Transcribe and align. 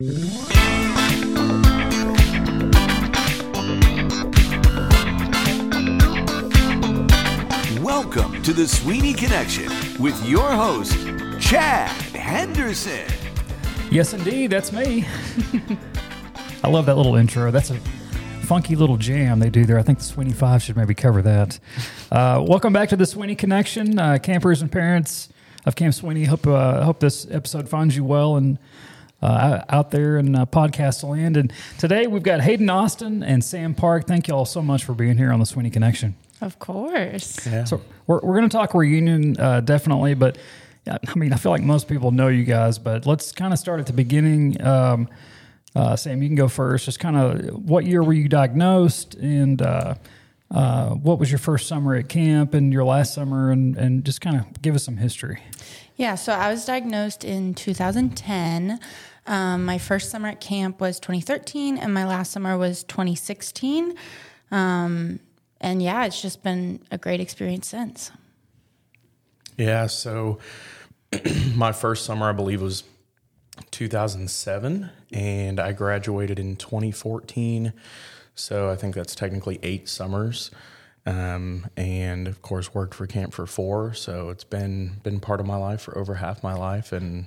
Welcome 0.00 0.42
to 8.42 8.52
the 8.52 8.66
Sweeney 8.66 9.12
Connection 9.12 9.70
with 10.02 10.20
your 10.28 10.50
host, 10.50 10.98
Chad 11.38 11.92
Henderson. 12.10 13.06
Yes, 13.92 14.12
indeed, 14.12 14.48
that's 14.48 14.72
me. 14.72 15.06
I 16.64 16.68
love 16.68 16.86
that 16.86 16.96
little 16.96 17.14
intro. 17.14 17.52
That's 17.52 17.70
a 17.70 17.78
funky 18.42 18.74
little 18.74 18.96
jam 18.96 19.38
they 19.38 19.48
do 19.48 19.64
there. 19.64 19.78
I 19.78 19.82
think 19.82 19.98
the 19.98 20.04
Sweeney 20.04 20.32
Five 20.32 20.60
should 20.60 20.76
maybe 20.76 20.94
cover 20.94 21.22
that. 21.22 21.60
Uh, 22.10 22.44
welcome 22.44 22.72
back 22.72 22.88
to 22.88 22.96
the 22.96 23.06
Sweeney 23.06 23.36
Connection, 23.36 23.96
uh, 24.00 24.18
campers 24.20 24.60
and 24.60 24.72
parents 24.72 25.28
of 25.64 25.76
Camp 25.76 25.94
Sweeney. 25.94 26.24
Hope 26.24 26.48
uh, 26.48 26.82
hope 26.82 26.98
this 26.98 27.28
episode 27.30 27.68
finds 27.68 27.94
you 27.94 28.02
well 28.02 28.34
and 28.34 28.58
uh, 29.22 29.62
out 29.68 29.90
there 29.90 30.18
in 30.18 30.34
uh, 30.34 30.46
podcast 30.46 31.08
land. 31.08 31.36
And 31.36 31.52
today 31.78 32.06
we've 32.06 32.22
got 32.22 32.40
Hayden 32.40 32.68
Austin 32.70 33.22
and 33.22 33.42
Sam 33.42 33.74
Park. 33.74 34.06
Thank 34.06 34.28
you 34.28 34.34
all 34.34 34.44
so 34.44 34.62
much 34.62 34.84
for 34.84 34.94
being 34.94 35.16
here 35.16 35.32
on 35.32 35.40
the 35.40 35.46
Sweeney 35.46 35.70
Connection. 35.70 36.14
Of 36.40 36.58
course. 36.58 37.46
So 37.64 37.80
we're, 38.06 38.20
we're 38.20 38.36
going 38.36 38.48
to 38.48 38.56
talk 38.56 38.74
reunion 38.74 39.38
uh, 39.40 39.60
definitely, 39.60 40.14
but 40.14 40.36
yeah, 40.86 40.98
I 41.06 41.14
mean, 41.18 41.32
I 41.32 41.36
feel 41.36 41.52
like 41.52 41.62
most 41.62 41.88
people 41.88 42.10
know 42.10 42.28
you 42.28 42.44
guys, 42.44 42.78
but 42.78 43.06
let's 43.06 43.32
kind 43.32 43.52
of 43.52 43.58
start 43.58 43.80
at 43.80 43.86
the 43.86 43.92
beginning. 43.92 44.62
Um, 44.62 45.08
uh, 45.74 45.96
Sam, 45.96 46.22
you 46.22 46.28
can 46.28 46.36
go 46.36 46.48
first. 46.48 46.84
Just 46.84 47.00
kind 47.00 47.16
of 47.16 47.54
what 47.68 47.84
year 47.84 48.02
were 48.02 48.12
you 48.12 48.28
diagnosed, 48.28 49.14
and 49.14 49.60
uh, 49.60 49.94
uh, 50.50 50.90
what 50.90 51.18
was 51.18 51.30
your 51.30 51.38
first 51.38 51.66
summer 51.66 51.94
at 51.94 52.08
camp, 52.08 52.54
and 52.54 52.72
your 52.72 52.84
last 52.84 53.14
summer, 53.14 53.50
and 53.50 53.76
and 53.76 54.04
just 54.04 54.20
kind 54.20 54.36
of 54.36 54.62
give 54.62 54.74
us 54.74 54.84
some 54.84 54.98
history. 54.98 55.40
Yeah, 55.96 56.16
so 56.16 56.32
I 56.32 56.50
was 56.50 56.64
diagnosed 56.64 57.24
in 57.24 57.54
2010. 57.54 58.80
Um, 59.26 59.64
my 59.64 59.78
first 59.78 60.10
summer 60.10 60.28
at 60.28 60.40
camp 60.40 60.80
was 60.80 60.98
2013, 60.98 61.78
and 61.78 61.94
my 61.94 62.04
last 62.04 62.32
summer 62.32 62.58
was 62.58 62.82
2016. 62.84 63.94
Um, 64.50 65.20
and 65.60 65.82
yeah, 65.82 66.04
it's 66.04 66.20
just 66.20 66.42
been 66.42 66.80
a 66.90 66.98
great 66.98 67.20
experience 67.20 67.68
since. 67.68 68.10
Yeah, 69.56 69.86
so 69.86 70.38
my 71.54 71.72
first 71.72 72.04
summer, 72.04 72.28
I 72.28 72.32
believe, 72.32 72.60
was 72.60 72.82
2007, 73.70 74.90
and 75.12 75.60
I 75.60 75.72
graduated 75.72 76.38
in 76.40 76.56
2014. 76.56 77.72
So 78.34 78.68
I 78.68 78.74
think 78.74 78.96
that's 78.96 79.14
technically 79.14 79.60
eight 79.62 79.88
summers. 79.88 80.50
Um, 81.06 81.66
and 81.76 82.26
of 82.28 82.40
course, 82.40 82.72
worked 82.72 82.94
for 82.94 83.06
camp 83.06 83.34
for 83.34 83.46
four. 83.46 83.92
So 83.94 84.30
it's 84.30 84.44
been 84.44 85.00
been 85.02 85.20
part 85.20 85.40
of 85.40 85.46
my 85.46 85.56
life 85.56 85.82
for 85.82 85.96
over 85.98 86.14
half 86.14 86.42
my 86.42 86.54
life, 86.54 86.92
and 86.92 87.26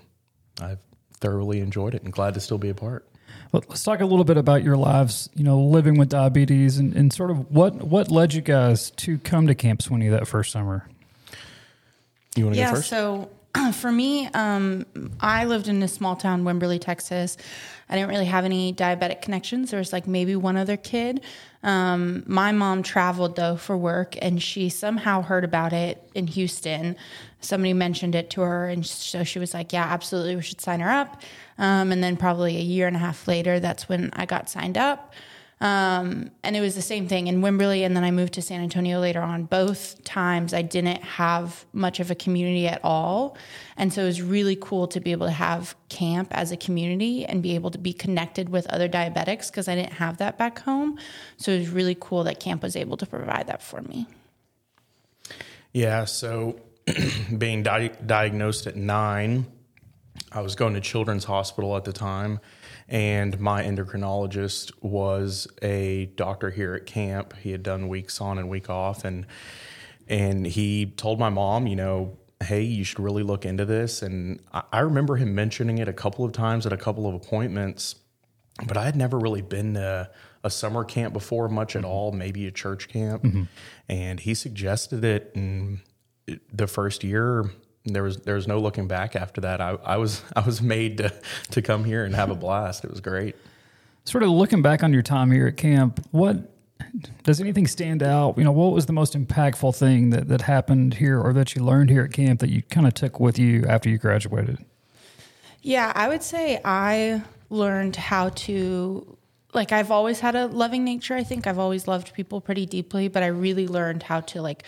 I've 0.59 0.79
thoroughly 1.13 1.59
enjoyed 1.59 1.93
it 1.93 2.03
and 2.03 2.11
glad 2.11 2.33
to 2.35 2.39
still 2.39 2.57
be 2.57 2.69
a 2.69 2.73
part. 2.73 3.07
Well, 3.51 3.63
let's 3.67 3.83
talk 3.83 4.01
a 4.01 4.05
little 4.05 4.25
bit 4.25 4.37
about 4.37 4.63
your 4.63 4.77
lives. 4.77 5.29
You 5.35 5.43
know, 5.43 5.59
living 5.59 5.97
with 5.97 6.09
diabetes, 6.09 6.79
and, 6.79 6.95
and 6.95 7.13
sort 7.13 7.29
of 7.29 7.51
what 7.51 7.75
what 7.75 8.09
led 8.09 8.33
you 8.33 8.41
guys 8.41 8.91
to 8.91 9.19
come 9.19 9.47
to 9.47 9.55
Camp 9.55 9.81
Sweeney 9.81 10.07
that 10.09 10.27
first 10.27 10.51
summer. 10.51 10.87
You 12.35 12.45
want 12.45 12.55
to 12.55 12.59
yeah, 12.59 12.69
go 12.69 12.75
first? 12.77 12.89
so 12.89 13.29
for 13.73 13.91
me, 13.91 14.27
um, 14.27 14.85
I 15.19 15.45
lived 15.45 15.67
in 15.67 15.81
a 15.83 15.87
small 15.87 16.15
town, 16.15 16.43
Wimberley, 16.43 16.79
Texas. 16.79 17.37
I 17.89 17.95
didn't 17.95 18.09
really 18.09 18.25
have 18.25 18.45
any 18.45 18.73
diabetic 18.73 19.21
connections. 19.21 19.71
There 19.71 19.79
was 19.79 19.93
like 19.93 20.07
maybe 20.07 20.35
one 20.35 20.57
other 20.57 20.77
kid. 20.77 21.21
Um, 21.63 22.23
my 22.27 22.51
mom 22.51 22.83
traveled 22.83 23.35
though 23.35 23.55
for 23.55 23.77
work, 23.77 24.15
and 24.21 24.41
she 24.41 24.69
somehow 24.69 25.21
heard 25.21 25.43
about 25.43 25.73
it 25.73 26.09
in 26.13 26.27
Houston. 26.27 26.95
Somebody 27.39 27.73
mentioned 27.73 28.15
it 28.15 28.29
to 28.31 28.41
her, 28.41 28.67
and 28.67 28.85
so 28.85 29.23
she 29.23 29.39
was 29.39 29.53
like, 29.53 29.71
"Yeah, 29.73 29.85
absolutely, 29.85 30.35
we 30.35 30.41
should 30.41 30.61
sign 30.61 30.79
her 30.81 30.89
up." 30.89 31.21
Um, 31.57 31.91
and 31.91 32.03
then 32.03 32.17
probably 32.17 32.57
a 32.57 32.61
year 32.61 32.87
and 32.87 32.95
a 32.95 32.99
half 32.99 33.27
later, 33.27 33.59
that's 33.59 33.87
when 33.87 34.11
I 34.13 34.25
got 34.25 34.49
signed 34.49 34.77
up. 34.77 35.13
Um, 35.59 36.29
and 36.43 36.55
it 36.55 36.61
was 36.61 36.75
the 36.75 36.83
same 36.83 37.07
thing 37.07 37.27
in 37.27 37.41
Wimberley, 37.41 37.83
and 37.83 37.95
then 37.95 38.03
I 38.03 38.11
moved 38.11 38.33
to 38.33 38.41
San 38.43 38.61
Antonio 38.61 38.99
later 38.99 39.21
on. 39.21 39.45
Both 39.45 40.03
times 40.03 40.53
I 40.53 40.61
didn't 40.61 41.03
have 41.03 41.65
much 41.73 41.99
of 41.99 42.11
a 42.11 42.15
community 42.15 42.67
at 42.67 42.79
all. 42.83 43.35
And 43.75 43.91
so 43.91 44.03
it 44.03 44.05
was 44.05 44.21
really 44.21 44.55
cool 44.55 44.87
to 44.89 44.99
be 44.99 45.11
able 45.11 45.25
to 45.25 45.31
have 45.31 45.75
camp 45.89 46.27
as 46.31 46.51
a 46.51 46.57
community 46.57 47.25
and 47.25 47.41
be 47.41 47.55
able 47.55 47.71
to 47.71 47.79
be 47.79 47.91
connected 47.91 48.49
with 48.49 48.67
other 48.67 48.87
diabetics 48.87 49.49
because 49.49 49.67
I 49.67 49.75
didn't 49.75 49.93
have 49.93 50.17
that 50.17 50.37
back 50.37 50.59
home. 50.59 50.99
So 51.37 51.51
it 51.51 51.59
was 51.59 51.69
really 51.69 51.97
cool 51.99 52.23
that 52.25 52.39
camp 52.39 52.61
was 52.61 52.75
able 52.75 52.97
to 52.97 53.05
provide 53.07 53.47
that 53.47 53.63
for 53.63 53.81
me. 53.81 54.05
Yeah, 55.73 56.05
so 56.05 56.59
being 57.37 57.63
di- 57.63 57.91
diagnosed 58.05 58.67
at 58.67 58.75
nine, 58.75 59.47
I 60.31 60.41
was 60.41 60.55
going 60.55 60.73
to 60.73 60.81
Children's 60.81 61.25
Hospital 61.25 61.77
at 61.77 61.85
the 61.85 61.93
time, 61.93 62.39
and 62.87 63.39
my 63.39 63.63
endocrinologist 63.63 64.71
was 64.81 65.47
a 65.61 66.07
doctor 66.15 66.49
here 66.49 66.73
at 66.75 66.85
camp. 66.85 67.35
He 67.37 67.51
had 67.51 67.63
done 67.63 67.87
weeks 67.87 68.19
on 68.21 68.37
and 68.37 68.49
week 68.49 68.69
off, 68.69 69.05
and 69.05 69.25
and 70.07 70.45
he 70.45 70.85
told 70.85 71.19
my 71.19 71.29
mom, 71.29 71.67
you 71.67 71.75
know, 71.75 72.17
hey, 72.41 72.61
you 72.61 72.83
should 72.83 72.99
really 72.99 73.23
look 73.23 73.45
into 73.45 73.65
this. 73.65 74.01
And 74.01 74.39
I, 74.53 74.63
I 74.71 74.79
remember 74.79 75.15
him 75.15 75.35
mentioning 75.35 75.79
it 75.79 75.87
a 75.87 75.93
couple 75.93 76.23
of 76.23 76.31
times 76.31 76.65
at 76.65 76.73
a 76.73 76.77
couple 76.77 77.07
of 77.07 77.15
appointments, 77.15 77.95
but 78.65 78.77
I 78.77 78.85
had 78.85 78.95
never 78.95 79.17
really 79.19 79.41
been 79.41 79.73
to 79.73 80.09
a 80.43 80.49
summer 80.49 80.83
camp 80.83 81.13
before, 81.13 81.49
much 81.49 81.75
at 81.75 81.81
mm-hmm. 81.81 81.91
all, 81.91 82.11
maybe 82.11 82.47
a 82.47 82.51
church 82.51 82.87
camp. 82.87 83.23
Mm-hmm. 83.23 83.43
And 83.89 84.19
he 84.19 84.33
suggested 84.33 85.03
it, 85.03 85.31
and 85.35 85.79
the 86.51 86.67
first 86.67 87.03
year 87.03 87.51
there 87.93 88.03
was 88.03 88.17
there 88.17 88.35
was 88.35 88.47
no 88.47 88.59
looking 88.59 88.87
back 88.87 89.15
after 89.15 89.41
that. 89.41 89.61
I, 89.61 89.77
I 89.83 89.97
was 89.97 90.23
I 90.35 90.41
was 90.41 90.61
made 90.61 90.97
to 90.97 91.13
to 91.51 91.61
come 91.61 91.83
here 91.83 92.05
and 92.05 92.15
have 92.15 92.29
a 92.29 92.35
blast. 92.35 92.83
It 92.83 92.91
was 92.91 92.99
great. 92.99 93.35
Sort 94.05 94.23
of 94.23 94.29
looking 94.29 94.61
back 94.61 94.83
on 94.83 94.93
your 94.93 95.01
time 95.01 95.31
here 95.31 95.47
at 95.47 95.57
camp, 95.57 96.05
what 96.11 96.37
does 97.23 97.41
anything 97.41 97.67
stand 97.67 98.01
out? 98.01 98.37
You 98.37 98.45
know, 98.45 98.51
what 98.51 98.71
was 98.71 98.85
the 98.85 98.93
most 98.93 99.13
impactful 99.17 99.75
thing 99.75 100.11
that, 100.11 100.29
that 100.29 100.41
happened 100.41 100.93
here 100.93 101.19
or 101.19 101.33
that 101.33 101.55
you 101.55 101.63
learned 101.63 101.89
here 101.89 102.03
at 102.03 102.13
camp 102.13 102.39
that 102.39 102.49
you 102.49 102.61
kind 102.63 102.87
of 102.87 102.93
took 102.93 103.19
with 103.19 103.37
you 103.37 103.65
after 103.65 103.89
you 103.89 103.97
graduated? 103.97 104.59
Yeah, 105.61 105.91
I 105.95 106.07
would 106.07 106.23
say 106.23 106.61
I 106.63 107.21
learned 107.49 107.97
how 107.97 108.29
to 108.29 109.17
like 109.53 109.71
I've 109.71 109.91
always 109.91 110.19
had 110.19 110.35
a 110.35 110.47
loving 110.47 110.83
nature. 110.83 111.15
I 111.15 111.23
think 111.23 111.47
I've 111.47 111.59
always 111.59 111.87
loved 111.87 112.13
people 112.13 112.41
pretty 112.41 112.65
deeply, 112.65 113.07
but 113.07 113.23
I 113.23 113.27
really 113.27 113.67
learned 113.67 114.03
how 114.03 114.21
to 114.21 114.41
like 114.41 114.63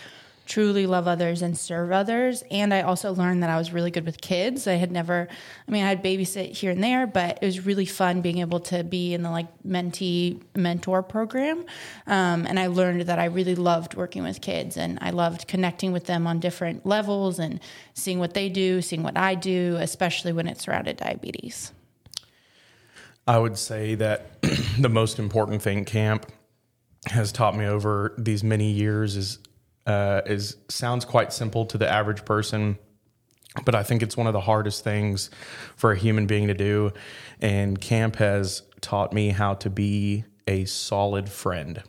truly 0.49 0.87
love 0.87 1.07
others 1.07 1.43
and 1.43 1.55
serve 1.57 1.91
others. 1.91 2.43
And 2.49 2.73
I 2.73 2.81
also 2.81 3.13
learned 3.13 3.43
that 3.43 3.51
I 3.51 3.57
was 3.57 3.71
really 3.71 3.91
good 3.91 4.05
with 4.05 4.19
kids. 4.19 4.67
I 4.67 4.73
had 4.73 4.91
never 4.91 5.27
I 5.67 5.71
mean, 5.71 5.83
I 5.83 5.89
had 5.89 6.03
babysit 6.03 6.57
here 6.57 6.71
and 6.71 6.83
there, 6.83 7.05
but 7.05 7.37
it 7.41 7.45
was 7.45 7.65
really 7.65 7.85
fun 7.85 8.21
being 8.21 8.39
able 8.39 8.59
to 8.61 8.83
be 8.83 9.13
in 9.13 9.21
the 9.21 9.29
like 9.29 9.47
mentee 9.65 10.41
mentor 10.55 11.03
program. 11.03 11.65
Um, 12.07 12.47
and 12.47 12.59
I 12.59 12.67
learned 12.67 13.03
that 13.03 13.19
I 13.19 13.25
really 13.25 13.55
loved 13.55 13.93
working 13.93 14.23
with 14.23 14.41
kids 14.41 14.75
and 14.75 14.97
I 15.01 15.11
loved 15.11 15.47
connecting 15.47 15.91
with 15.91 16.05
them 16.05 16.25
on 16.25 16.39
different 16.39 16.85
levels 16.85 17.37
and 17.37 17.59
seeing 17.93 18.17
what 18.17 18.33
they 18.33 18.49
do, 18.49 18.81
seeing 18.81 19.03
what 19.03 19.17
I 19.17 19.35
do, 19.35 19.77
especially 19.79 20.33
when 20.33 20.47
it's 20.47 20.63
surrounded 20.63 20.97
diabetes. 20.97 21.71
I 23.27 23.37
would 23.37 23.59
say 23.59 23.93
that 23.95 24.41
the 24.79 24.89
most 24.89 25.19
important 25.19 25.61
thing 25.61 25.85
camp 25.85 26.25
has 27.05 27.31
taught 27.31 27.55
me 27.55 27.65
over 27.65 28.15
these 28.17 28.43
many 28.43 28.71
years 28.71 29.15
is 29.15 29.37
uh, 29.85 30.21
is 30.25 30.57
sounds 30.67 31.05
quite 31.05 31.33
simple 31.33 31.65
to 31.65 31.77
the 31.77 31.89
average 31.89 32.25
person, 32.25 32.77
but 33.65 33.75
I 33.75 33.83
think 33.83 34.03
it's 34.03 34.15
one 34.15 34.27
of 34.27 34.33
the 34.33 34.41
hardest 34.41 34.83
things 34.83 35.29
for 35.75 35.91
a 35.91 35.97
human 35.97 36.27
being 36.27 36.47
to 36.47 36.53
do. 36.53 36.91
And 37.41 37.79
camp 37.79 38.17
has 38.17 38.63
taught 38.81 39.13
me 39.13 39.29
how 39.29 39.55
to 39.55 39.69
be 39.69 40.25
a 40.47 40.65
solid 40.65 41.29
friend. 41.29 41.83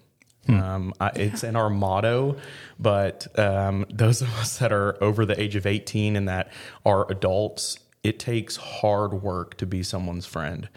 Um, 0.49 0.95
I, 0.99 1.09
it's 1.15 1.45
in 1.45 1.55
our 1.55 1.71
motto, 1.71 2.37
but 2.78 3.39
um, 3.39 3.87
those 3.91 4.21
of 4.22 4.34
us 4.39 4.59
that 4.59 4.72
are 4.72 5.03
over 5.03 5.25
the 5.25 5.41
age 5.41 5.55
of 5.55 5.67
18 5.67 6.17
and 6.17 6.28
that 6.28 6.51
are 6.84 7.11
adults, 7.11 7.78
it 8.03 8.19
takes 8.19 8.57
hard 8.57 9.22
work 9.22 9.57
to 9.59 9.67
be 9.67 9.83
someone's 9.83 10.27
friend. 10.27 10.69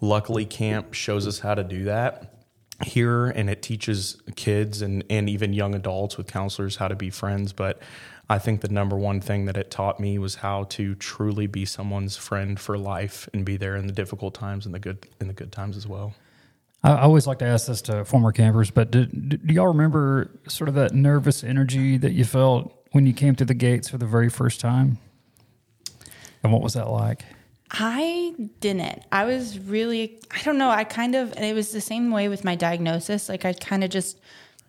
Luckily, 0.00 0.46
camp 0.46 0.94
shows 0.94 1.26
us 1.26 1.40
how 1.40 1.54
to 1.54 1.64
do 1.64 1.84
that 1.84 2.39
here, 2.82 3.26
and 3.26 3.50
it 3.50 3.62
teaches 3.62 4.20
kids 4.36 4.82
and, 4.82 5.04
and 5.10 5.28
even 5.28 5.52
young 5.52 5.74
adults 5.74 6.16
with 6.16 6.26
counselors 6.26 6.76
how 6.76 6.88
to 6.88 6.96
be 6.96 7.10
friends. 7.10 7.52
But 7.52 7.80
I 8.28 8.38
think 8.38 8.60
the 8.60 8.68
number 8.68 8.96
one 8.96 9.20
thing 9.20 9.46
that 9.46 9.56
it 9.56 9.70
taught 9.70 9.98
me 9.98 10.18
was 10.18 10.36
how 10.36 10.64
to 10.64 10.94
truly 10.94 11.46
be 11.46 11.64
someone's 11.64 12.16
friend 12.16 12.58
for 12.58 12.78
life 12.78 13.28
and 13.34 13.44
be 13.44 13.56
there 13.56 13.76
in 13.76 13.86
the 13.86 13.92
difficult 13.92 14.34
times 14.34 14.66
and 14.66 14.74
the 14.74 14.78
good 14.78 15.06
in 15.20 15.26
the 15.26 15.34
good 15.34 15.50
times 15.50 15.76
as 15.76 15.86
well. 15.86 16.14
I 16.82 17.00
always 17.00 17.26
like 17.26 17.40
to 17.40 17.44
ask 17.44 17.66
this 17.66 17.82
to 17.82 18.04
former 18.04 18.32
campers, 18.32 18.70
but 18.70 18.90
do 18.90 19.06
do 19.06 19.52
y'all 19.52 19.66
remember 19.66 20.30
sort 20.48 20.68
of 20.68 20.74
that 20.76 20.94
nervous 20.94 21.44
energy 21.44 21.98
that 21.98 22.12
you 22.12 22.24
felt 22.24 22.72
when 22.92 23.06
you 23.06 23.12
came 23.12 23.34
through 23.34 23.46
the 23.46 23.54
gates 23.54 23.88
for 23.88 23.98
the 23.98 24.06
very 24.06 24.30
first 24.30 24.60
time? 24.60 24.98
And 26.42 26.52
what 26.52 26.62
was 26.62 26.74
that 26.74 26.88
like? 26.88 27.24
I 27.70 28.34
didn't. 28.60 29.04
I 29.12 29.24
was 29.24 29.58
really, 29.58 30.18
I 30.30 30.42
don't 30.42 30.58
know. 30.58 30.70
I 30.70 30.84
kind 30.84 31.14
of, 31.14 31.32
and 31.34 31.44
it 31.44 31.54
was 31.54 31.70
the 31.70 31.80
same 31.80 32.10
way 32.10 32.28
with 32.28 32.44
my 32.44 32.56
diagnosis. 32.56 33.28
Like 33.28 33.44
I 33.44 33.52
kind 33.52 33.84
of 33.84 33.90
just 33.90 34.18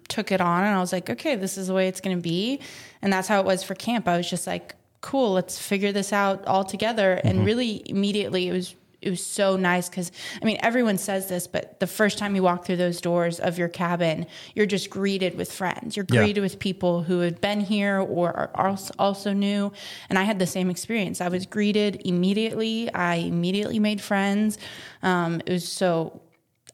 took 0.07 0.31
it 0.31 0.39
on 0.39 0.63
and 0.63 0.75
I 0.75 0.79
was 0.79 0.93
like, 0.93 1.09
okay, 1.09 1.35
this 1.35 1.57
is 1.57 1.67
the 1.67 1.73
way 1.73 1.87
it's 1.87 2.01
going 2.01 2.15
to 2.15 2.21
be. 2.21 2.59
And 3.01 3.11
that's 3.11 3.27
how 3.27 3.39
it 3.39 3.45
was 3.45 3.63
for 3.63 3.73
camp. 3.73 4.07
I 4.07 4.17
was 4.17 4.29
just 4.29 4.45
like, 4.45 4.75
cool, 5.01 5.33
let's 5.33 5.57
figure 5.57 5.91
this 5.91 6.13
out 6.13 6.45
all 6.45 6.63
together. 6.63 7.13
And 7.23 7.37
mm-hmm. 7.37 7.45
really 7.45 7.89
immediately 7.89 8.47
it 8.47 8.51
was, 8.51 8.75
it 9.01 9.09
was 9.09 9.25
so 9.25 9.55
nice 9.57 9.89
because 9.89 10.11
I 10.41 10.45
mean 10.45 10.57
everyone 10.61 10.97
says 10.97 11.27
this, 11.27 11.47
but 11.47 11.79
the 11.79 11.87
first 11.87 12.17
time 12.17 12.35
you 12.35 12.43
walk 12.43 12.65
through 12.65 12.77
those 12.77 13.01
doors 13.01 13.39
of 13.39 13.57
your 13.57 13.67
cabin, 13.67 14.27
you're 14.53 14.65
just 14.67 14.89
greeted 14.89 15.35
with 15.35 15.51
friends. 15.51 15.97
You're 15.97 16.05
Yeah. 16.09 16.23
greeted 16.23 16.41
with 16.41 16.59
people 16.59 17.03
who 17.03 17.19
had 17.19 17.41
been 17.41 17.61
here 17.61 17.99
or 17.99 18.51
are 18.53 18.77
also 18.99 19.33
new. 19.33 19.71
And 20.09 20.19
I 20.19 20.23
had 20.23 20.39
the 20.39 20.47
same 20.47 20.69
experience. 20.69 21.19
I 21.19 21.29
was 21.29 21.45
greeted 21.45 22.01
immediately. 22.05 22.93
I 22.93 23.15
immediately 23.15 23.79
made 23.79 24.01
friends. 24.01 24.57
Um, 25.01 25.41
it 25.45 25.51
was 25.51 25.67
so. 25.67 26.21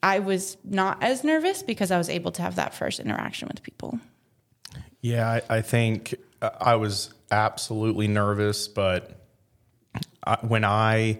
I 0.00 0.20
was 0.20 0.56
not 0.62 1.02
as 1.02 1.24
nervous 1.24 1.62
because 1.64 1.90
I 1.90 1.98
was 1.98 2.08
able 2.08 2.30
to 2.32 2.42
have 2.42 2.54
that 2.54 2.72
first 2.72 3.00
interaction 3.00 3.48
with 3.48 3.62
people. 3.64 3.98
Yeah, 5.00 5.28
I, 5.28 5.56
I 5.56 5.60
think 5.62 6.14
uh, 6.40 6.50
I 6.60 6.76
was 6.76 7.12
absolutely 7.32 8.06
nervous, 8.06 8.68
but 8.68 9.26
I, 10.24 10.38
when 10.42 10.64
I 10.64 11.18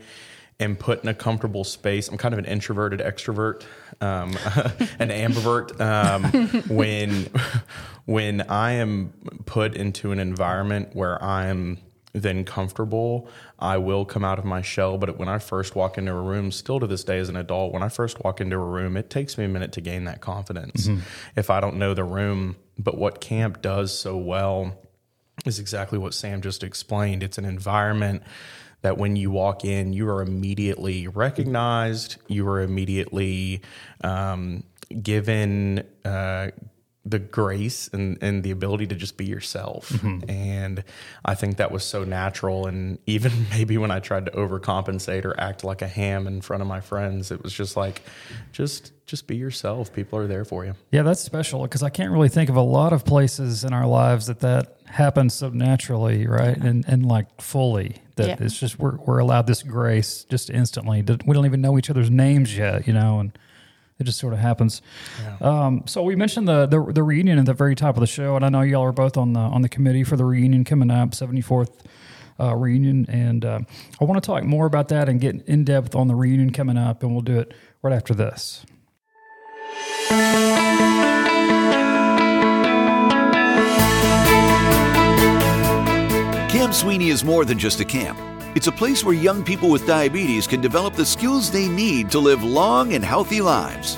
am 0.60 0.76
put 0.76 1.02
in 1.02 1.08
a 1.08 1.14
comfortable 1.14 1.64
space, 1.64 2.08
I'm 2.08 2.19
kind 2.19 2.34
of 2.34 2.38
an 2.38 2.44
introverted 2.44 3.00
extrovert, 3.00 3.62
um, 4.00 4.31
an 4.99 5.10
ambivert. 5.10 5.81
Um, 5.81 6.25
when 6.69 7.28
when 8.06 8.43
I 8.43 8.72
am 8.72 9.12
put 9.46 9.75
into 9.75 10.12
an 10.12 10.19
environment 10.19 10.90
where 10.94 11.22
I'm 11.22 11.78
then 12.12 12.44
comfortable, 12.44 13.28
I 13.58 13.78
will 13.78 14.05
come 14.05 14.25
out 14.25 14.38
of 14.38 14.44
my 14.44 14.62
shell. 14.62 14.99
But 14.99 15.19
when 15.19 15.28
I 15.28 15.38
first 15.38 15.76
walk 15.76 15.99
into 15.99 16.12
a 16.12 16.20
room, 16.20 16.50
still 16.50 16.81
to 16.81 16.87
this 16.87 17.05
day 17.05 17.19
as 17.19 17.28
an 17.28 17.37
adult, 17.37 17.72
when 17.72 17.82
I 17.82 17.88
first 17.88 18.25
walk 18.25 18.40
into 18.40 18.56
a 18.56 18.64
room, 18.64 18.96
it 18.96 19.10
takes 19.10 19.38
me 19.38 19.44
a 19.44 19.49
minute 19.49 19.72
to 19.72 19.81
gain 19.81 20.05
that 20.05 20.20
confidence 20.20 20.88
if 21.37 21.50
I 21.50 21.60
don't 21.60 21.76
know 21.76 21.94
the 21.94 22.05
room. 22.05 22.56
But 22.78 22.96
what 22.96 23.20
camp 23.20 23.60
does 23.60 23.96
so 23.96 24.16
well 24.16 24.76
is 25.44 25.58
exactly 25.58 25.99
what 25.99 26.14
Sam 26.14 26.40
just 26.40 26.64
explained. 26.64 27.22
It's 27.22 27.38
an 27.38 27.44
environment 27.44 28.22
that 28.83 28.99
when 28.99 29.17
you 29.17 29.31
walk 29.31 29.65
in, 29.65 29.93
you 29.93 30.09
are 30.09 30.23
immediately 30.23 31.09
recognized, 31.09 32.17
you 32.29 32.47
are 32.49 32.61
immediately 32.61 33.63
um, 34.03 34.63
given 35.03 35.85
uh, 36.05 36.51
the 37.05 37.19
grace 37.19 37.89
and, 37.93 38.19
and 38.21 38.43
the 38.43 38.51
ability 38.51 38.87
to 38.87 38.95
just 38.95 39.17
be 39.17 39.25
yourself. 39.25 39.91
And 40.29 40.85
I 41.25 41.35
think 41.35 41.57
that 41.57 41.71
was 41.71 41.85
so 41.85 42.05
natural. 42.05 42.67
And 42.67 42.99
even 43.07 43.33
maybe 43.51 43.79
when 43.79 43.91
I 43.91 44.01
tried 44.01 44.27
to 44.27 44.33
overcompensate 44.33 45.25
or 45.25 45.39
act 45.41 45.65
like 45.65 45.83
a 45.83 45.89
ham 45.89 46.27
in 46.27 46.41
front 46.41 46.61
of 46.61 46.69
my 46.69 46.81
friends, 46.81 47.31
it 47.31 47.43
was 47.43 47.53
just 47.53 47.77
like, 47.77 48.03
just 48.53 48.93
just 49.07 49.27
be 49.27 49.37
yourself. 49.37 49.91
People 49.95 50.19
are 50.19 50.27
there 50.27 50.45
for 50.45 50.67
you. 50.67 50.75
Yeah, 50.93 51.03
that's 51.03 51.23
special 51.23 51.63
because 51.63 51.83
I 51.83 51.89
can't 51.89 52.13
really 52.13 52.29
think 52.29 52.51
of 52.51 52.57
a 52.57 52.63
lot 52.63 52.93
of 52.93 53.07
places 53.07 53.65
in 53.65 53.73
our 53.73 53.87
lives 53.87 54.27
that 54.27 54.41
that 54.41 54.77
happens 54.85 55.33
so 55.33 55.49
naturally, 55.49 56.27
right? 56.27 56.57
And 56.57 56.85
and 56.87 57.07
like 57.07 57.41
fully 57.41 57.97
that 58.19 58.29
Yeah. 58.29 58.37
it's 58.38 58.59
just 58.61 58.79
we're 58.79 58.97
we're 58.99 59.19
allowed 59.19 59.47
this 59.49 59.62
grace 59.65 60.25
just 60.29 60.50
instantly. 60.50 61.03
We 61.03 61.35
don't 61.35 61.47
even 61.47 61.61
know 61.61 61.76
each 61.79 61.91
other's 61.91 62.11
names 62.11 62.56
yet, 62.56 62.87
you 62.87 62.93
know, 62.93 63.19
and 63.20 63.37
it 63.99 64.05
just 64.05 64.19
sort 64.20 64.32
of 64.32 64.38
happens. 64.38 64.81
Um, 65.41 65.82
so 65.87 66.05
we 66.05 66.15
mentioned 66.15 66.47
the, 66.47 66.67
the 66.67 66.81
the 66.93 67.03
reunion 67.03 67.38
at 67.38 67.47
the 67.47 67.55
very 67.55 67.75
top 67.75 67.97
of 67.97 68.00
the 68.00 68.06
show, 68.06 68.37
and 68.37 68.44
I 68.44 68.49
know 68.49 68.61
y'all 68.61 68.85
are 68.85 68.93
both 68.93 69.17
on 69.17 69.32
the 69.32 69.41
on 69.41 69.62
the 69.62 69.69
committee 69.69 70.05
for 70.05 70.17
the 70.17 70.25
reunion 70.25 70.62
coming 70.65 70.91
up, 70.91 71.15
seventy 71.15 71.41
fourth. 71.41 71.82
Uh, 72.41 72.55
reunion, 72.55 73.05
and 73.09 73.44
uh, 73.44 73.59
I 74.00 74.05
want 74.05 74.23
to 74.23 74.25
talk 74.25 74.44
more 74.44 74.65
about 74.67 74.87
that 74.91 75.09
and 75.09 75.20
get 75.20 75.43
in 75.49 75.65
depth 75.65 75.97
on 75.97 76.06
the 76.06 76.15
reunion 76.15 76.53
coming 76.53 76.79
up, 76.79 77.03
and 77.03 77.11
we'll 77.11 77.20
do 77.23 77.41
it 77.41 77.53
right 77.82 77.93
after 77.93 78.15
this. 78.15 78.65
Camp 86.69 86.76
Sweeney 86.76 87.09
is 87.09 87.25
more 87.25 87.47
than 87.47 87.59
just 87.59 87.81
a 87.81 87.85
camp. 87.85 88.19
It's 88.55 88.67
a 88.67 88.73
place 88.73 89.03
where 89.03 89.15
young 89.15 89.43
people 89.43 89.70
with 89.70 89.87
diabetes 89.87 90.47
can 90.47 90.61
develop 90.61 90.93
the 90.93 91.06
skills 91.06 91.50
they 91.50 91.67
need 91.67 92.11
to 92.11 92.19
live 92.19 92.44
long 92.44 92.93
and 92.93 93.03
healthy 93.03 93.41
lives. 93.41 93.97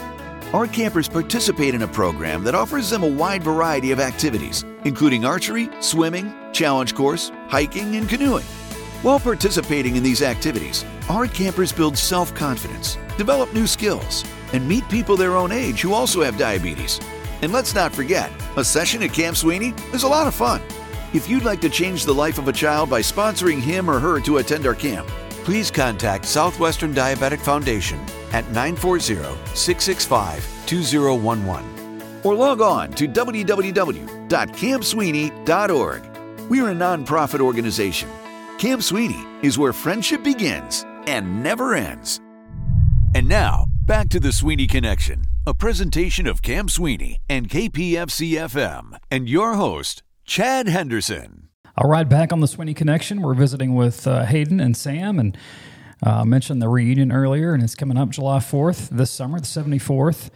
Our 0.52 0.68
campers 0.68 1.08
participate 1.08 1.74
in 1.74 1.82
a 1.82 1.88
program 1.88 2.44
that 2.44 2.54
offers 2.54 2.88
them 2.88 3.02
a 3.02 3.08
wide 3.08 3.42
variety 3.42 3.90
of 3.90 3.98
activities, 3.98 4.64
including 4.84 5.24
archery, 5.24 5.68
swimming, 5.80 6.32
challenge 6.52 6.94
course, 6.94 7.32
hiking, 7.48 7.96
and 7.96 8.08
canoeing. 8.08 8.46
While 9.02 9.18
participating 9.18 9.96
in 9.96 10.04
these 10.04 10.22
activities, 10.22 10.84
our 11.08 11.26
campers 11.26 11.72
build 11.72 11.98
self 11.98 12.32
confidence, 12.36 12.98
develop 13.18 13.52
new 13.52 13.66
skills, 13.66 14.24
and 14.52 14.68
meet 14.68 14.88
people 14.88 15.16
their 15.16 15.34
own 15.34 15.50
age 15.50 15.80
who 15.80 15.92
also 15.92 16.22
have 16.22 16.38
diabetes. 16.38 17.00
And 17.42 17.52
let's 17.52 17.74
not 17.74 17.92
forget, 17.92 18.30
a 18.56 18.64
session 18.64 19.02
at 19.02 19.12
Camp 19.12 19.36
Sweeney 19.36 19.74
is 19.92 20.04
a 20.04 20.08
lot 20.08 20.28
of 20.28 20.36
fun. 20.36 20.62
If 21.12 21.28
you'd 21.28 21.42
like 21.42 21.60
to 21.62 21.68
change 21.68 22.04
the 22.04 22.14
life 22.14 22.38
of 22.38 22.46
a 22.46 22.52
child 22.52 22.88
by 22.88 23.00
sponsoring 23.00 23.60
him 23.60 23.90
or 23.90 23.98
her 23.98 24.20
to 24.20 24.38
attend 24.38 24.64
our 24.64 24.76
camp, 24.76 25.08
please 25.42 25.68
contact 25.68 26.24
Southwestern 26.24 26.94
Diabetic 26.94 27.40
Foundation 27.40 27.98
at 28.32 28.48
940 28.52 29.16
665 29.56 30.48
2011 30.66 32.02
or 32.22 32.36
log 32.36 32.60
on 32.60 32.92
to 32.92 33.08
www.campsweeney.org. 33.08 36.02
We 36.48 36.60
are 36.60 36.70
a 36.70 36.74
nonprofit 36.74 37.40
organization. 37.40 38.08
Camp 38.58 38.82
Sweeney 38.82 39.26
is 39.42 39.58
where 39.58 39.72
friendship 39.72 40.22
begins 40.22 40.84
and 41.06 41.42
never 41.42 41.74
ends. 41.74 42.20
And 43.16 43.28
now, 43.28 43.64
back 43.84 44.10
to 44.10 44.20
the 44.20 44.32
Sweeney 44.32 44.68
Connection, 44.68 45.24
a 45.44 45.54
presentation 45.54 46.28
of 46.28 46.42
Camp 46.42 46.70
Sweeney 46.70 47.18
and 47.28 47.48
KPFC 47.48 48.32
FM, 48.32 48.96
and 49.10 49.28
your 49.28 49.54
host, 49.54 50.04
Chad 50.30 50.68
Henderson. 50.68 51.48
All 51.76 51.90
right, 51.90 52.08
back 52.08 52.32
on 52.32 52.38
the 52.38 52.46
Sweeney 52.46 52.72
Connection. 52.72 53.20
We're 53.20 53.34
visiting 53.34 53.74
with 53.74 54.06
uh, 54.06 54.26
Hayden 54.26 54.60
and 54.60 54.76
Sam, 54.76 55.18
and 55.18 55.36
uh, 56.06 56.20
I 56.20 56.24
mentioned 56.24 56.62
the 56.62 56.68
reunion 56.68 57.10
earlier, 57.10 57.52
and 57.52 57.64
it's 57.64 57.74
coming 57.74 57.96
up 57.96 58.10
July 58.10 58.38
4th 58.38 58.90
this 58.90 59.10
summer, 59.10 59.40
the 59.40 59.46
74th. 59.46 60.30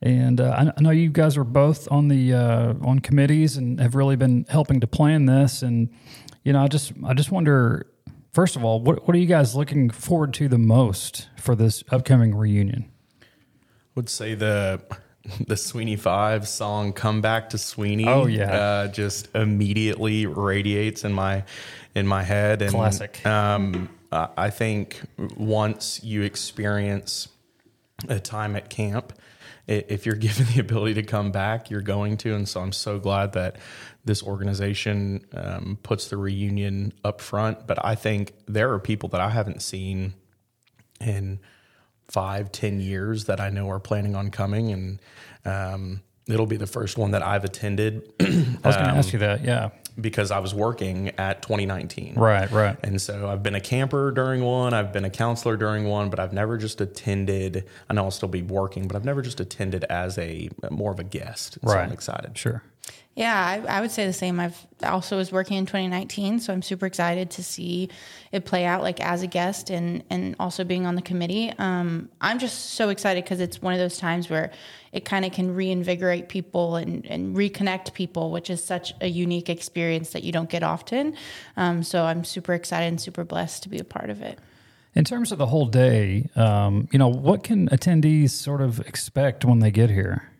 And 0.00 0.40
uh, 0.40 0.54
I, 0.56 0.72
I 0.74 0.80
know 0.80 0.88
you 0.88 1.10
guys 1.10 1.36
are 1.36 1.44
both 1.44 1.86
on 1.92 2.08
the 2.08 2.32
uh, 2.32 2.74
on 2.80 3.00
committees 3.00 3.58
and 3.58 3.78
have 3.78 3.94
really 3.94 4.16
been 4.16 4.46
helping 4.48 4.80
to 4.80 4.86
plan 4.86 5.26
this. 5.26 5.60
And 5.60 5.90
you 6.42 6.54
know, 6.54 6.62
I 6.62 6.68
just 6.68 6.94
I 7.04 7.12
just 7.12 7.30
wonder, 7.30 7.92
first 8.32 8.56
of 8.56 8.64
all, 8.64 8.80
what 8.80 9.06
what 9.06 9.14
are 9.14 9.18
you 9.18 9.26
guys 9.26 9.54
looking 9.54 9.90
forward 9.90 10.32
to 10.32 10.48
the 10.48 10.56
most 10.56 11.28
for 11.36 11.54
this 11.54 11.84
upcoming 11.90 12.34
reunion? 12.34 12.90
I 13.20 13.26
would 13.96 14.08
say 14.08 14.34
the 14.34 14.80
the 15.46 15.56
Sweeney 15.56 15.96
Five 15.96 16.48
song 16.48 16.92
"Come 16.92 17.20
Back 17.20 17.50
to 17.50 17.58
Sweeney." 17.58 18.06
Oh, 18.06 18.26
yeah. 18.26 18.52
uh, 18.52 18.88
just 18.88 19.34
immediately 19.34 20.26
radiates 20.26 21.04
in 21.04 21.12
my 21.12 21.44
in 21.94 22.06
my 22.06 22.22
head. 22.22 22.62
And, 22.62 22.72
Classic. 22.72 23.24
Um, 23.26 23.88
I 24.12 24.50
think 24.50 25.00
once 25.36 26.02
you 26.02 26.22
experience 26.22 27.28
a 28.08 28.20
time 28.20 28.56
at 28.56 28.70
camp, 28.70 29.12
if 29.66 30.06
you're 30.06 30.14
given 30.16 30.46
the 30.54 30.60
ability 30.60 30.94
to 30.94 31.02
come 31.02 31.32
back, 31.32 31.70
you're 31.70 31.80
going 31.80 32.16
to. 32.18 32.34
And 32.34 32.48
so 32.48 32.60
I'm 32.60 32.72
so 32.72 32.98
glad 32.98 33.32
that 33.32 33.56
this 34.04 34.22
organization 34.22 35.26
um, 35.34 35.78
puts 35.82 36.08
the 36.08 36.16
reunion 36.16 36.92
up 37.04 37.20
front. 37.20 37.66
But 37.66 37.84
I 37.84 37.94
think 37.94 38.32
there 38.46 38.72
are 38.72 38.78
people 38.78 39.08
that 39.10 39.20
I 39.20 39.30
haven't 39.30 39.62
seen 39.62 40.14
in 41.00 41.40
five, 42.08 42.52
ten 42.52 42.80
years 42.80 43.24
that 43.26 43.40
I 43.40 43.50
know 43.50 43.68
are 43.70 43.80
planning 43.80 44.14
on 44.14 44.30
coming, 44.30 44.72
and 44.72 45.00
um, 45.44 46.02
it'll 46.28 46.46
be 46.46 46.56
the 46.56 46.66
first 46.66 46.98
one 46.98 47.12
that 47.12 47.22
I've 47.22 47.44
attended 47.44 48.02
I 48.20 48.24
was 48.24 48.76
going 48.76 48.88
to 48.88 48.96
ask 48.96 49.12
you 49.12 49.18
that. 49.20 49.44
Yeah, 49.44 49.70
because 50.00 50.30
I 50.30 50.40
was 50.40 50.52
working 50.54 51.10
at 51.18 51.40
2019. 51.42 52.14
right, 52.16 52.50
right. 52.50 52.76
And 52.82 53.00
so 53.00 53.28
I've 53.30 53.42
been 53.42 53.54
a 53.54 53.60
camper 53.60 54.10
during 54.10 54.42
one, 54.42 54.74
I've 54.74 54.92
been 54.92 55.04
a 55.04 55.10
counselor 55.10 55.56
during 55.56 55.84
one, 55.84 56.10
but 56.10 56.20
I've 56.20 56.32
never 56.32 56.58
just 56.58 56.80
attended. 56.80 57.64
I 57.88 57.94
know 57.94 58.04
I'll 58.04 58.10
still 58.10 58.28
be 58.28 58.42
working, 58.42 58.88
but 58.88 58.96
I've 58.96 59.04
never 59.04 59.22
just 59.22 59.40
attended 59.40 59.84
as 59.84 60.18
a 60.18 60.50
more 60.70 60.92
of 60.92 60.98
a 60.98 61.04
guest. 61.04 61.54
So 61.54 61.72
Right. 61.72 61.84
I'm 61.84 61.92
excited. 61.92 62.36
Sure. 62.36 62.62
Yeah, 63.16 63.34
I, 63.66 63.78
I 63.78 63.80
would 63.80 63.90
say 63.90 64.06
the 64.06 64.12
same. 64.12 64.38
I've 64.38 64.66
also 64.82 65.16
was 65.16 65.32
working 65.32 65.56
in 65.56 65.64
2019, 65.64 66.38
so 66.38 66.52
I'm 66.52 66.60
super 66.60 66.84
excited 66.84 67.30
to 67.30 67.42
see 67.42 67.88
it 68.30 68.44
play 68.44 68.66
out 68.66 68.82
like 68.82 69.00
as 69.00 69.22
a 69.22 69.26
guest 69.26 69.70
and 69.70 70.04
and 70.10 70.36
also 70.38 70.64
being 70.64 70.84
on 70.84 70.96
the 70.96 71.02
committee. 71.02 71.50
Um, 71.58 72.10
I'm 72.20 72.38
just 72.38 72.74
so 72.74 72.90
excited 72.90 73.24
because 73.24 73.40
it's 73.40 73.62
one 73.62 73.72
of 73.72 73.78
those 73.80 73.96
times 73.96 74.28
where 74.28 74.52
it 74.92 75.06
kind 75.06 75.24
of 75.24 75.32
can 75.32 75.54
reinvigorate 75.54 76.28
people 76.28 76.76
and, 76.76 77.06
and 77.06 77.34
reconnect 77.34 77.94
people, 77.94 78.30
which 78.30 78.50
is 78.50 78.62
such 78.62 78.92
a 79.00 79.06
unique 79.06 79.48
experience 79.48 80.10
that 80.10 80.22
you 80.22 80.30
don't 80.30 80.50
get 80.50 80.62
often. 80.62 81.16
Um, 81.56 81.82
so 81.82 82.04
I'm 82.04 82.22
super 82.22 82.52
excited 82.52 82.88
and 82.88 83.00
super 83.00 83.24
blessed 83.24 83.62
to 83.62 83.70
be 83.70 83.78
a 83.78 83.84
part 83.84 84.10
of 84.10 84.20
it. 84.20 84.38
In 84.94 85.04
terms 85.04 85.32
of 85.32 85.38
the 85.38 85.46
whole 85.46 85.66
day, 85.66 86.28
um, 86.36 86.86
you 86.92 86.98
know, 86.98 87.08
what 87.08 87.44
can 87.44 87.70
attendees 87.70 88.30
sort 88.30 88.60
of 88.60 88.78
expect 88.80 89.42
when 89.46 89.60
they 89.60 89.70
get 89.70 89.88
here? 89.88 90.30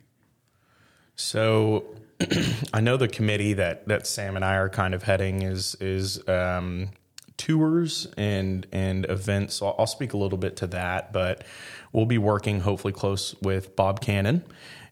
So 1.15 1.83
I 2.73 2.81
know 2.81 2.97
the 2.97 3.07
committee 3.07 3.53
that 3.53 3.87
that 3.87 4.07
Sam 4.07 4.35
and 4.35 4.43
I 4.43 4.55
are 4.55 4.69
kind 4.69 4.93
of 4.93 5.03
heading 5.03 5.43
is 5.43 5.75
is 5.79 6.27
um, 6.27 6.89
tours 7.37 8.07
and 8.17 8.65
and 8.71 9.05
events. 9.09 9.55
So 9.55 9.67
I'll, 9.67 9.75
I'll 9.79 9.87
speak 9.87 10.13
a 10.13 10.17
little 10.17 10.37
bit 10.37 10.55
to 10.57 10.67
that, 10.67 11.13
but 11.13 11.43
we'll 11.91 12.05
be 12.05 12.17
working 12.17 12.61
hopefully 12.61 12.93
close 12.93 13.35
with 13.41 13.75
Bob 13.75 14.01
Cannon 14.01 14.43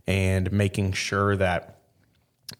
and 0.07 0.51
making 0.51 0.93
sure 0.93 1.35
that 1.35 1.79